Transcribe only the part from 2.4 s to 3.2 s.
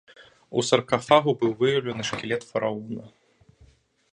фараона.